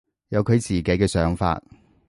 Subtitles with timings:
[0.29, 1.61] 有佢自己嘅想法